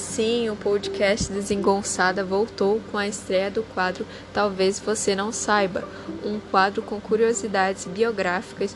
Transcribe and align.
Sim, 0.00 0.48
o 0.48 0.56
podcast 0.56 1.30
Desengonçada 1.30 2.24
voltou 2.24 2.80
com 2.90 2.96
a 2.96 3.06
estreia 3.06 3.50
do 3.50 3.62
quadro 3.62 4.06
Talvez 4.32 4.80
Você 4.80 5.14
Não 5.14 5.30
Saiba, 5.30 5.86
um 6.24 6.40
quadro 6.50 6.80
com 6.80 6.98
curiosidades 6.98 7.84
biográficas 7.84 8.74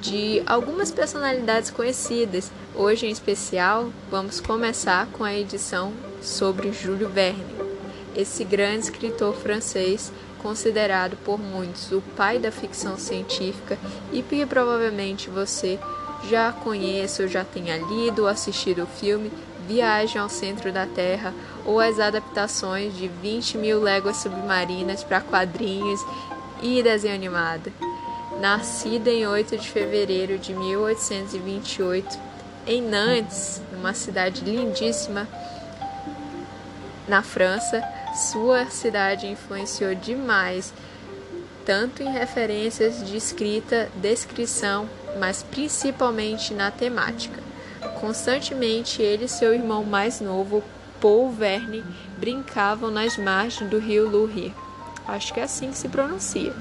de 0.00 0.42
algumas 0.44 0.90
personalidades 0.90 1.70
conhecidas. 1.70 2.50
Hoje, 2.74 3.06
em 3.06 3.10
especial, 3.10 3.90
vamos 4.10 4.40
começar 4.40 5.06
com 5.12 5.22
a 5.22 5.32
edição 5.32 5.92
sobre 6.20 6.72
Júlio 6.72 7.08
Verne, 7.08 7.54
esse 8.16 8.44
grande 8.44 8.86
escritor 8.86 9.34
francês 9.36 10.12
considerado 10.42 11.16
por 11.24 11.38
muitos 11.38 11.92
o 11.92 12.02
pai 12.16 12.40
da 12.40 12.50
ficção 12.50 12.98
científica 12.98 13.78
e 14.12 14.22
que 14.22 14.44
provavelmente 14.44 15.30
você 15.30 15.78
já 16.28 16.52
conheça 16.52 17.22
ou 17.22 17.28
já 17.28 17.44
tenha 17.44 17.76
lido 17.76 18.22
ou 18.22 18.28
assistido 18.28 18.82
o 18.82 18.86
filme 18.86 19.30
Viagem 19.66 20.20
ao 20.20 20.28
Centro 20.28 20.70
da 20.72 20.86
Terra 20.86 21.34
ou 21.64 21.80
as 21.80 21.98
adaptações 21.98 22.96
de 22.96 23.08
20 23.08 23.58
mil 23.58 23.80
léguas 23.80 24.18
submarinas 24.18 25.02
para 25.02 25.20
quadrinhos 25.20 26.00
e 26.62 26.82
desenho 26.82 27.14
animado. 27.14 27.72
Nascida 28.40 29.10
em 29.10 29.26
8 29.26 29.58
de 29.58 29.68
fevereiro 29.68 30.38
de 30.38 30.52
1828 30.54 32.18
em 32.66 32.80
Nantes, 32.80 33.60
uma 33.72 33.92
cidade 33.92 34.42
lindíssima 34.42 35.28
na 37.06 37.22
França, 37.22 37.82
sua 38.14 38.66
cidade 38.70 39.26
influenciou 39.26 39.94
demais, 39.94 40.72
tanto 41.66 42.02
em 42.02 42.10
referências 42.10 43.06
de 43.06 43.16
escrita, 43.16 43.90
descrição, 43.96 44.88
mas 45.18 45.42
principalmente 45.42 46.54
na 46.54 46.70
temática. 46.70 47.43
Constantemente, 48.04 49.00
ele 49.00 49.24
e 49.24 49.28
seu 49.28 49.54
irmão 49.54 49.82
mais 49.82 50.20
novo, 50.20 50.62
Paul 51.00 51.30
Verne, 51.30 51.82
brincavam 52.18 52.90
nas 52.90 53.16
margens 53.16 53.70
do 53.70 53.78
rio 53.78 54.06
Lurie. 54.06 54.52
Acho 55.08 55.32
que 55.32 55.40
é 55.40 55.44
assim 55.44 55.70
que 55.70 55.78
se 55.78 55.88
pronuncia. 55.88 56.54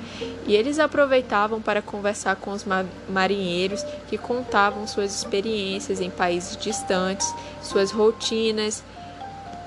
E 0.48 0.56
eles 0.56 0.80
aproveitavam 0.80 1.62
para 1.62 1.82
conversar 1.82 2.38
com 2.38 2.52
os 2.52 2.66
marinheiros 3.10 3.84
que 4.08 4.18
contavam 4.18 4.88
suas 4.88 5.14
experiências 5.14 6.00
em 6.00 6.10
países 6.10 6.56
distantes, 6.56 7.36
suas 7.62 7.92
rotinas 7.92 8.82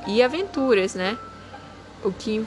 e 0.06 0.22
aventuras, 0.22 0.94
né? 0.94 1.18
O 2.02 2.10
que, 2.10 2.42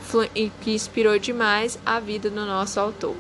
que 0.62 0.74
inspirou 0.74 1.20
demais 1.20 1.78
a 1.86 2.00
vida 2.00 2.32
do 2.32 2.46
nosso 2.48 2.80
autor. 2.80 3.16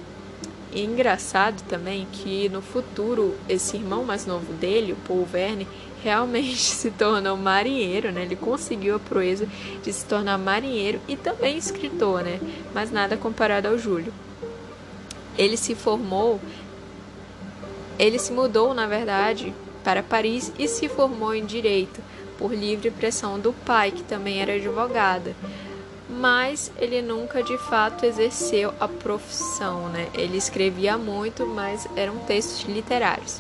E 0.72 0.84
engraçado 0.84 1.64
também 1.68 2.08
que 2.12 2.48
no 2.50 2.62
futuro 2.62 3.36
esse 3.48 3.76
irmão 3.76 4.04
mais 4.04 4.28
novo 4.28 4.54
dele, 4.54 4.94
o 4.94 4.96
Paul 5.08 5.26
Verne, 5.26 5.68
realmente 6.04 6.58
se 6.62 6.92
tornou 6.92 7.38
marinheiro, 7.38 8.12
né? 8.12 8.24
Ele 8.24 8.36
conseguiu 8.36 8.96
a 8.96 9.00
proeza 9.00 9.48
de 9.84 9.92
se 9.92 10.06
tornar 10.06 10.38
marinheiro 10.38 11.00
e 11.08 11.16
também 11.16 11.58
escritor, 11.58 12.24
né? 12.24 12.40
Mas 12.74 12.92
nada 12.92 13.18
comparado 13.18 13.68
ao 13.68 13.78
Júlio. 13.78 14.14
Ele 15.38 15.56
se 15.56 15.74
formou, 15.76 16.40
ele 17.98 18.20
se 18.20 18.32
mudou, 18.32 18.74
na 18.74 18.88
verdade, 18.88 19.54
para 19.84 20.04
Paris 20.04 20.52
e 20.60 20.68
se 20.68 20.90
formou 20.90 21.34
em 21.34 21.46
direito 21.46 22.02
por 22.38 22.54
livre 22.54 22.92
pressão 22.92 23.40
do 23.40 23.54
pai, 23.54 23.92
que 23.92 24.04
também 24.04 24.42
era 24.42 24.54
advogada 24.54 25.36
mas 26.10 26.72
ele 26.78 27.02
nunca 27.02 27.44
de 27.44 27.58
fato 27.58 28.04
exerceu 28.04 28.74
a 28.80 28.88
profissão, 28.88 29.90
né? 29.90 30.10
Ele 30.16 30.38
escrevia 30.38 30.98
muito, 30.98 31.46
mas 31.46 31.88
eram 31.96 32.18
textos 32.20 32.64
literários. 32.64 33.40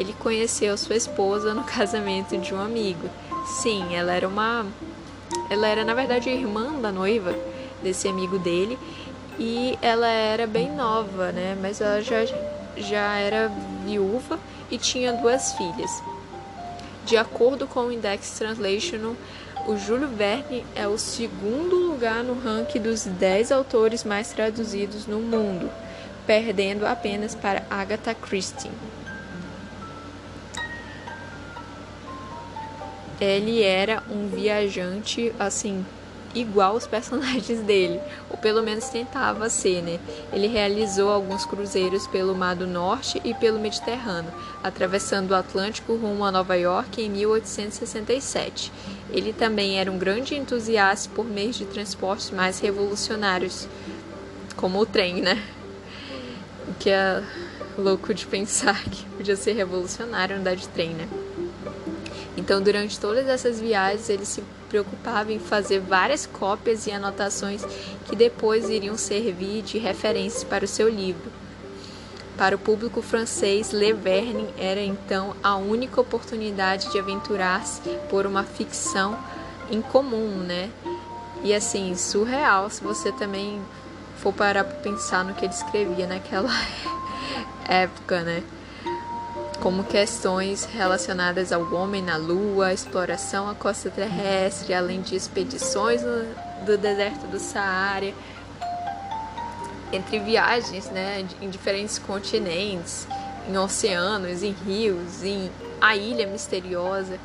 Ele 0.00 0.14
conheceu 0.14 0.78
sua 0.78 0.96
esposa 0.96 1.52
no 1.52 1.62
casamento 1.68 2.34
de 2.38 2.54
um 2.54 2.60
amigo. 2.60 3.06
Sim, 3.46 3.94
ela 3.94 4.14
era 4.14 4.26
uma 4.26 4.66
ela 5.50 5.66
era 5.66 5.84
na 5.84 5.92
verdade 5.92 6.30
irmã 6.30 6.72
da 6.80 6.90
noiva 6.90 7.34
desse 7.82 8.08
amigo 8.08 8.38
dele 8.38 8.78
e 9.38 9.78
ela 9.82 10.08
era 10.08 10.46
bem 10.46 10.74
nova, 10.74 11.32
né? 11.32 11.54
Mas 11.60 11.82
ela 11.82 12.00
já 12.00 12.24
já 12.76 13.16
era 13.16 13.52
viúva 13.84 14.38
e 14.70 14.78
tinha 14.78 15.12
duas 15.12 15.52
filhas. 15.52 16.02
De 17.04 17.18
acordo 17.18 17.66
com 17.66 17.80
o 17.80 17.92
Index 17.92 18.38
Translation, 18.38 19.14
o 19.66 19.76
Júlio 19.76 20.08
Verne 20.08 20.64
é 20.74 20.88
o 20.88 20.96
segundo 20.96 21.76
lugar 21.76 22.24
no 22.24 22.40
ranking 22.40 22.80
dos 22.80 23.04
10 23.04 23.52
autores 23.52 24.02
mais 24.04 24.32
traduzidos 24.32 25.06
no 25.06 25.20
mundo, 25.20 25.70
perdendo 26.26 26.86
apenas 26.86 27.34
para 27.34 27.64
Agatha 27.68 28.14
Christie. 28.14 28.70
Ele 33.20 33.62
era 33.62 34.02
um 34.10 34.28
viajante 34.28 35.32
assim 35.38 35.84
igual 36.34 36.74
os 36.76 36.86
personagens 36.88 37.60
dele, 37.60 38.00
ou 38.28 38.36
pelo 38.36 38.62
menos 38.62 38.88
tentava 38.88 39.48
ser, 39.48 39.82
né? 39.82 39.98
Ele 40.32 40.46
realizou 40.46 41.10
alguns 41.10 41.44
cruzeiros 41.44 42.06
pelo 42.06 42.34
Mar 42.34 42.54
do 42.56 42.66
Norte 42.66 43.20
e 43.24 43.34
pelo 43.34 43.58
Mediterrâneo, 43.58 44.32
atravessando 44.62 45.30
o 45.30 45.34
Atlântico 45.34 45.94
rumo 45.94 46.24
a 46.24 46.32
Nova 46.32 46.54
York 46.56 47.02
em 47.02 47.10
1867. 47.10 48.72
Ele 49.10 49.32
também 49.32 49.78
era 49.78 49.90
um 49.90 49.98
grande 49.98 50.34
entusiasta 50.34 51.10
por 51.14 51.26
meios 51.26 51.56
de 51.56 51.64
transporte 51.64 52.34
mais 52.34 52.60
revolucionários, 52.60 53.68
como 54.56 54.78
o 54.78 54.86
trem, 54.86 55.20
né? 55.20 55.42
O 56.68 56.74
que 56.74 56.90
é 56.90 57.22
louco 57.76 58.14
de 58.14 58.26
pensar 58.26 58.82
que 58.88 59.04
podia 59.16 59.36
ser 59.36 59.52
revolucionário 59.52 60.36
andar 60.36 60.54
de 60.54 60.68
trem, 60.68 60.90
né? 60.90 61.08
Então, 62.40 62.62
durante 62.62 62.98
todas 62.98 63.28
essas 63.28 63.60
viagens, 63.60 64.08
ele 64.08 64.24
se 64.24 64.42
preocupava 64.70 65.30
em 65.30 65.38
fazer 65.38 65.78
várias 65.78 66.24
cópias 66.24 66.86
e 66.86 66.90
anotações 66.90 67.62
que 68.06 68.16
depois 68.16 68.70
iriam 68.70 68.96
servir 68.96 69.60
de 69.60 69.76
referências 69.76 70.42
para 70.42 70.64
o 70.64 70.68
seu 70.68 70.88
livro. 70.88 71.30
Para 72.38 72.56
o 72.56 72.58
público 72.58 73.02
francês, 73.02 73.72
Le 73.72 73.92
Verne 73.92 74.48
era 74.56 74.80
então 74.80 75.36
a 75.42 75.56
única 75.56 76.00
oportunidade 76.00 76.90
de 76.90 76.98
aventurar-se 76.98 77.82
por 78.08 78.24
uma 78.24 78.42
ficção 78.42 79.18
incomum, 79.70 80.38
né? 80.38 80.70
E 81.44 81.52
assim, 81.52 81.94
surreal 81.94 82.70
se 82.70 82.82
você 82.82 83.12
também 83.12 83.60
for 84.16 84.32
parar 84.32 84.64
para 84.64 84.78
pensar 84.78 85.22
no 85.24 85.34
que 85.34 85.44
ele 85.44 85.52
escrevia 85.52 86.06
naquela 86.06 86.50
época, 87.68 88.22
né? 88.22 88.42
Como 89.60 89.84
questões 89.84 90.64
relacionadas 90.64 91.52
ao 91.52 91.72
homem 91.74 92.02
na 92.02 92.16
Lua, 92.16 92.72
exploração 92.72 93.48
à 93.48 93.54
costa 93.54 93.90
terrestre, 93.90 94.72
além 94.72 95.02
de 95.02 95.14
expedições 95.14 96.00
do 96.64 96.78
deserto 96.78 97.26
do 97.26 97.38
Saara, 97.38 98.12
entre 99.92 100.18
viagens 100.18 100.86
né, 100.90 101.26
em 101.42 101.50
diferentes 101.50 101.98
continentes, 101.98 103.06
em 103.48 103.56
oceanos, 103.58 104.42
em 104.42 104.52
rios, 104.52 105.22
em 105.22 105.50
a 105.80 105.94
ilha 105.94 106.26
misteriosa. 106.26 107.18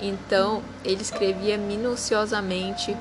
Então, 0.00 0.62
ele 0.84 1.02
escrevia 1.02 1.56
minuciosamente 1.56 2.96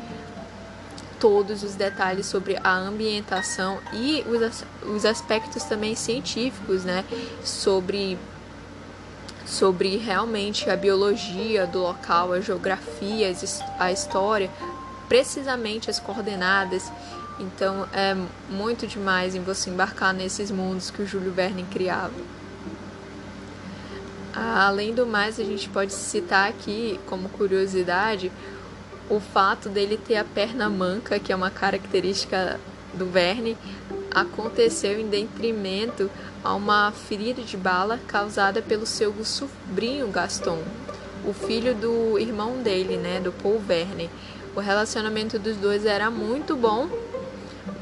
todos 1.20 1.64
os 1.64 1.76
detalhes 1.76 2.28
sobre 2.28 2.58
a 2.64 2.76
ambientação 2.76 3.80
e 3.94 4.24
os, 4.28 4.64
os 4.88 5.06
aspectos 5.06 5.64
também 5.64 5.96
científicos, 5.96 6.84
né, 6.84 7.04
sobre 7.44 8.18
sobre 9.46 9.98
realmente 9.98 10.70
a 10.70 10.76
biologia 10.76 11.68
do 11.68 11.80
local, 11.80 12.34
a 12.34 12.42
geografia, 12.42 13.32
a 13.80 13.92
história, 13.92 14.50
precisamente 15.08 15.90
as 15.90 16.00
coordenadas. 16.00 16.92
Então 17.40 17.88
é 17.94 18.16
muito 18.50 18.88
demais 18.88 19.36
em 19.36 19.42
você 19.42 19.70
embarcar 19.70 20.14
nesses 20.14 20.50
mundos 20.50 20.90
que 20.90 21.02
o 21.02 21.08
Júlio 21.08 21.32
Verne 21.32 21.64
criava. 21.64 22.14
Além 24.34 24.94
do 24.94 25.06
mais, 25.06 25.40
a 25.40 25.44
gente 25.44 25.70
pode 25.70 25.94
citar 25.94 26.50
aqui 26.50 27.00
como 27.06 27.30
curiosidade 27.30 28.32
o 29.10 29.20
fato 29.20 29.70
dele 29.70 29.98
ter 29.98 30.18
a 30.18 30.24
perna 30.26 30.70
manca, 30.70 31.20
que 31.20 31.32
é 31.32 31.36
uma 31.36 31.52
característica 31.52 32.60
do 32.94 33.06
Verne, 33.06 33.58
aconteceu 34.16 34.98
em 34.98 35.10
detrimento 35.10 36.10
a 36.42 36.56
uma 36.56 36.92
ferida 36.92 37.42
de 37.42 37.58
bala 37.58 38.00
causada 38.08 38.62
pelo 38.62 38.86
seu 38.86 39.14
sobrinho 39.26 40.08
Gaston, 40.08 40.64
o 41.26 41.34
filho 41.34 41.76
do 41.76 42.18
irmão 42.18 42.62
dele, 42.64 42.96
né, 42.96 43.20
do 43.20 43.34
Paul 43.34 43.60
Verne. 43.60 44.10
O 44.56 44.62
relacionamento 44.62 45.38
dos 45.38 45.58
dois 45.58 45.86
era 45.86 46.10
muito 46.10 46.56
bom, 46.56 46.88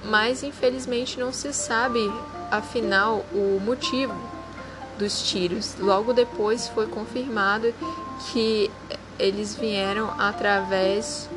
mas 0.05 0.41
infelizmente 0.41 1.19
não 1.19 1.31
se 1.31 1.53
sabe 1.53 2.11
afinal 2.49 3.23
o 3.31 3.61
motivo 3.63 4.15
dos 4.97 5.21
tiros. 5.21 5.75
Logo 5.77 6.13
depois 6.13 6.67
foi 6.67 6.87
confirmado 6.87 7.71
que 8.31 8.71
eles 9.19 9.55
vieram 9.55 10.09
através 10.19 11.29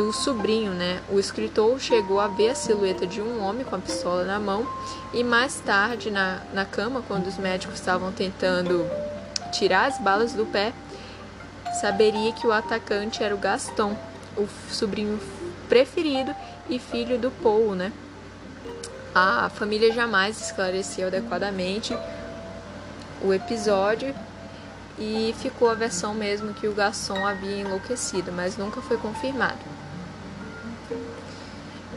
do 0.00 0.14
sobrinho, 0.14 0.72
né? 0.72 0.98
O 1.10 1.18
escritor 1.18 1.78
chegou 1.78 2.20
a 2.20 2.26
ver 2.26 2.48
a 2.48 2.54
silhueta 2.54 3.06
de 3.06 3.20
um 3.20 3.44
homem 3.44 3.66
com 3.66 3.76
a 3.76 3.78
pistola 3.78 4.24
na 4.24 4.40
mão 4.40 4.66
e 5.12 5.22
mais 5.22 5.60
tarde, 5.60 6.10
na, 6.10 6.40
na 6.54 6.64
cama, 6.64 7.04
quando 7.06 7.26
os 7.26 7.36
médicos 7.36 7.74
estavam 7.74 8.10
tentando 8.10 8.88
tirar 9.52 9.88
as 9.88 9.98
balas 9.98 10.32
do 10.32 10.46
pé, 10.46 10.72
saberia 11.82 12.32
que 12.32 12.46
o 12.46 12.52
atacante 12.52 13.22
era 13.22 13.34
o 13.34 13.38
Gaston, 13.38 13.94
o 14.38 14.48
sobrinho 14.70 15.20
preferido 15.68 16.34
e 16.70 16.78
filho 16.78 17.18
do 17.18 17.30
Paul, 17.30 17.74
né? 17.74 17.92
A 19.14 19.50
família 19.50 19.92
jamais 19.92 20.40
esclareceu 20.40 21.08
adequadamente 21.08 21.94
o 23.22 23.34
episódio 23.34 24.14
e 24.98 25.34
ficou 25.42 25.68
a 25.68 25.74
versão 25.74 26.14
mesmo 26.14 26.54
que 26.54 26.66
o 26.66 26.72
garçom 26.72 27.26
havia 27.26 27.58
enlouquecido, 27.58 28.32
mas 28.32 28.56
nunca 28.56 28.80
foi 28.80 28.96
confirmado. 28.96 29.58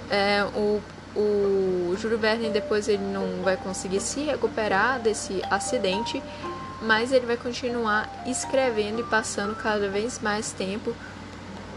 É, 0.10 0.44
o, 0.56 0.82
o 1.16 1.96
Júlio 1.98 2.18
Verne 2.18 2.50
depois 2.50 2.88
ele 2.88 3.04
não 3.04 3.44
vai 3.44 3.58
conseguir 3.58 4.00
se 4.00 4.22
recuperar 4.22 5.00
desse 5.00 5.42
acidente, 5.50 6.22
mas 6.82 7.12
ele 7.12 7.26
vai 7.26 7.38
continuar 7.38 8.24
escrevendo 8.28 9.00
e 9.00 9.04
passando 9.04 9.56
cada 9.56 9.88
vez 9.90 10.20
mais 10.20 10.52
tempo 10.52 10.94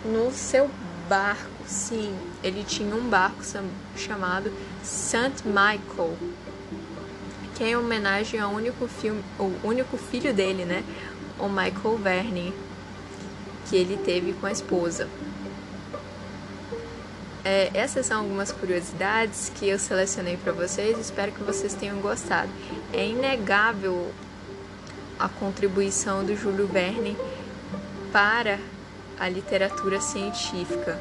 no 0.04 0.32
seu 0.32 0.70
barco. 1.08 1.50
Sim, 1.66 2.16
ele 2.42 2.64
tinha 2.64 2.94
um 2.94 3.08
barco 3.08 3.42
chamado 3.96 4.52
St. 4.82 5.42
Michael, 5.44 6.16
que 7.54 7.64
é 7.64 7.70
em 7.70 7.76
homenagem 7.76 8.38
ao 8.38 8.52
único, 8.52 8.86
filme, 8.86 9.22
o 9.38 9.52
único 9.64 9.96
filho 9.96 10.32
dele, 10.32 10.64
né? 10.64 10.84
O 11.38 11.48
Michael 11.48 11.98
Verne, 11.98 12.54
que 13.68 13.76
ele 13.76 13.96
teve 13.96 14.32
com 14.34 14.46
a 14.46 14.52
esposa. 14.52 15.08
É, 17.48 17.70
essas 17.74 18.06
são 18.06 18.22
algumas 18.22 18.50
curiosidades 18.50 19.52
que 19.54 19.68
eu 19.68 19.78
selecionei 19.78 20.36
para 20.36 20.50
vocês. 20.50 20.98
Espero 20.98 21.30
que 21.30 21.44
vocês 21.44 21.74
tenham 21.74 22.00
gostado. 22.00 22.50
É 22.92 23.06
inegável 23.06 24.12
a 25.16 25.28
contribuição 25.28 26.24
do 26.24 26.34
Júlio 26.34 26.66
Verne 26.66 27.16
para 28.10 28.58
a 29.16 29.28
literatura 29.28 30.00
científica. 30.00 31.00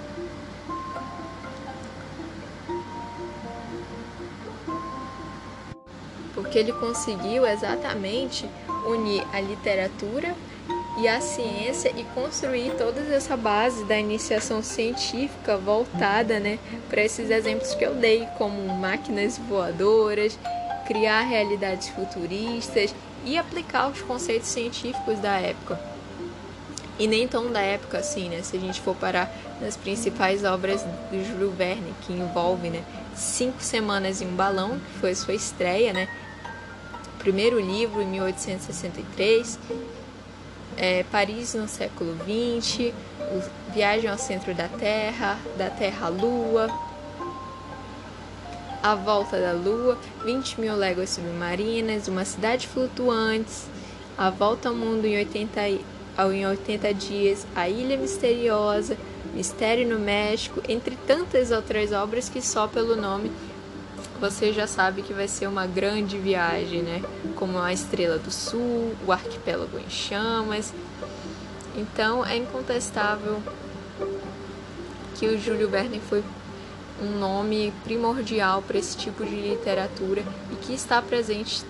Porque 6.36 6.60
ele 6.60 6.74
conseguiu 6.74 7.44
exatamente 7.48 8.48
unir 8.86 9.26
a 9.34 9.42
literatura 9.42 10.36
e 10.98 11.08
a 11.08 11.20
ciência 11.20 11.92
e 11.96 12.04
construir 12.16 12.72
toda 12.78 13.02
essa 13.14 13.36
base 13.36 13.84
da 13.86 13.98
iniciação 13.98 14.64
científica 14.64 15.58
voltada 15.58 16.40
né, 16.40 16.58
para 16.90 17.04
esses 17.04 17.30
exemplos 17.30 17.76
que 17.76 17.84
eu 17.84 17.96
dei, 17.96 18.26
como 18.38 18.74
máquinas 18.78 19.38
voadoras, 19.38 20.40
criar 20.88 21.22
realidades 21.22 21.90
futuristas 21.90 22.96
e 23.26 23.38
aplicar 23.38 23.90
os 23.90 24.02
conceitos 24.02 24.50
científicos 24.50 25.20
da 25.20 25.38
época. 25.38 25.80
E 26.98 27.08
nem 27.08 27.28
tão 27.28 27.52
da 27.52 27.60
época 27.60 27.98
assim, 27.98 28.30
né? 28.30 28.42
Se 28.42 28.56
a 28.56 28.60
gente 28.60 28.80
for 28.80 28.96
parar 28.96 29.30
nas 29.60 29.76
principais 29.76 30.46
obras 30.46 30.82
do 31.12 31.26
Júlio 31.26 31.52
Verne, 31.52 31.94
que 32.02 32.14
envolve 32.14 32.70
né, 32.70 32.84
Cinco 33.14 33.62
Semanas 33.62 34.22
em 34.22 34.28
um 34.28 34.36
Balão, 34.36 34.80
que 34.80 35.00
foi 35.00 35.14
sua 35.14 35.34
estreia, 35.34 35.92
né? 35.92 36.08
Primeiro 37.20 37.60
livro, 37.60 38.02
em 38.02 38.06
1863, 38.06 39.60
é, 40.78 41.04
Paris 41.12 41.54
no 41.54 41.68
século 41.68 42.16
XX, 42.16 42.94
Viagem 43.74 44.10
ao 44.10 44.18
Centro 44.18 44.54
da 44.54 44.68
Terra, 44.68 45.38
da 45.58 45.70
Terra 45.70 46.08
à 46.08 46.10
Lua, 46.10 46.70
A 48.82 48.96
Volta 48.96 49.40
da 49.40 49.52
Lua, 49.52 49.98
20 50.24 50.62
mil 50.62 50.76
léguas 50.76 51.10
submarinas, 51.12 52.08
Uma 52.08 52.24
Cidade 52.24 52.68
Flutuante, 52.68 53.64
A 54.18 54.30
Volta 54.30 54.70
ao 54.70 54.76
Mundo 54.76 55.06
em 55.06 55.18
80, 55.18 55.62
em 55.70 56.46
80 56.46 56.94
Dias, 56.94 57.48
A 57.56 57.68
Ilha 57.68 57.98
Misteriosa, 57.98 58.98
Mistério 59.34 59.88
no 59.88 60.00
México, 60.00 60.62
entre 60.70 60.96
tantas 61.08 61.52
outras 61.52 61.92
obras 61.92 62.30
que 62.30 62.42
só 62.42 62.68
pelo 62.68 62.96
nome 62.96 63.32
você 64.20 64.54
já 64.54 64.66
sabe 64.66 65.02
que 65.02 65.14
vai 65.14 65.28
ser 65.28 65.48
uma 65.48 65.66
grande 65.66 66.18
viagem, 66.18 66.82
né? 66.82 67.02
Como 67.36 67.60
a 67.60 67.74
Estrela 67.74 68.18
do 68.18 68.32
Sul, 68.32 68.96
o 69.06 69.12
Arquipélago 69.12 69.78
em 69.78 69.90
Chamas. 69.90 70.74
Então 71.76 72.26
é 72.26 72.38
incontestável 72.38 73.42
que 75.16 75.28
o 75.28 75.40
Júlio 75.40 75.70
Verne 75.70 76.00
foi 76.00 76.24
um 77.02 77.20
nome 77.20 77.74
primordial 77.84 78.62
para 78.62 78.78
esse 78.78 78.96
tipo 78.96 79.26
de 79.26 79.36
literatura 79.36 80.24
e 80.52 80.56
que 80.56 80.74
está 80.74 81.02
presente 81.02 81.64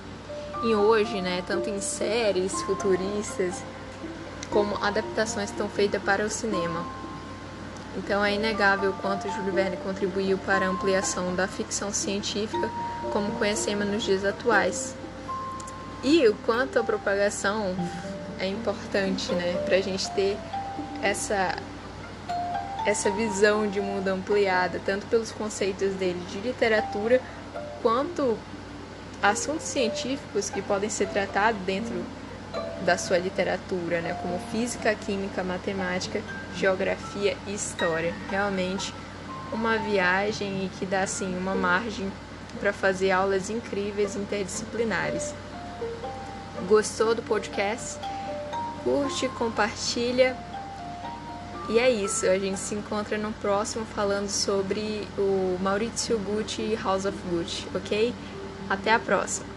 em 0.63 0.75
hoje, 0.75 1.21
né? 1.21 1.44
Tanto 1.45 1.69
em 1.69 1.81
séries 1.81 2.53
futuristas 2.63 3.63
como 4.51 4.75
adaptações 4.83 5.50
que 5.50 5.56
estão 5.56 5.69
feitas 5.69 6.01
para 6.01 6.25
o 6.25 6.30
cinema. 6.30 6.86
Então 7.97 8.24
é 8.24 8.33
inegável 8.33 8.92
o 8.92 8.94
quanto 8.94 9.30
Júlio 9.31 9.53
Verne 9.53 9.77
contribuiu 9.77 10.38
para 10.39 10.65
a 10.65 10.69
ampliação 10.69 11.33
da 11.33 11.47
ficção 11.47 11.94
científica 11.94 12.69
como 13.12 13.31
conhecemos 13.33 13.88
nos 13.88 14.03
dias 14.03 14.25
atuais. 14.25 14.95
E 16.03 16.27
o 16.27 16.36
quanto 16.45 16.77
a 16.77 16.83
propagação 16.83 17.75
é 18.39 18.47
importante, 18.47 19.31
né, 19.33 19.53
para 19.65 19.77
a 19.77 19.81
gente 19.81 20.09
ter 20.12 20.38
essa 21.01 21.56
essa 22.86 23.09
visão 23.09 23.68
de 23.68 23.81
mundo 23.81 24.09
ampliada, 24.09 24.80
tanto 24.86 25.07
pelos 25.07 25.31
conceitos 25.31 25.94
dele 25.95 26.24
de 26.30 26.38
literatura, 26.39 27.19
quanto 27.81 28.38
assuntos 29.24 29.65
científicos 29.65 30.51
que 30.51 30.62
podem 30.62 30.88
ser 30.88 31.07
tratados 31.07 31.59
dentro 31.62 32.06
da 32.86 32.95
sua 32.95 33.18
literatura, 33.18 34.01
né, 34.01 34.15
como 34.21 34.38
física, 34.51 34.94
química, 34.94 35.44
matemática, 35.44 36.21
geografia 36.56 37.38
e 37.48 37.54
história. 37.54 38.13
Realmente 38.30 38.94
uma 39.52 39.78
viagem 39.78 40.66
e 40.66 40.69
que 40.78 40.86
dá 40.86 41.04
assim 41.04 41.38
uma 41.38 41.56
margem 41.56 42.12
para 42.60 42.74
fazer 42.74 43.12
aulas 43.12 43.50
incríveis 43.50 44.16
interdisciplinares. 44.16 45.34
Gostou 46.68 47.13
do 47.13 47.22
podcast? 47.22 48.00
Curte, 48.84 49.28
compartilha. 49.30 50.36
E 51.68 51.80
é 51.80 51.90
isso, 51.90 52.28
a 52.28 52.38
gente 52.38 52.60
se 52.60 52.75
encontra 52.75 53.18
no 53.18 53.31
próximo 53.34 53.86
falando 53.86 54.30
sobre 54.30 55.08
o 55.18 55.58
Maurizio 55.60 56.19
Gucci 56.19 56.62
e 56.62 56.75
House 56.75 57.06
of 57.06 57.18
Gucci, 57.28 57.68
ok? 57.74 58.13
Até 58.69 58.94
a 58.94 59.00
próxima! 59.00 59.55